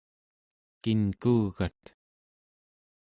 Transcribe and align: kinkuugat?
kinkuugat? 0.81 1.83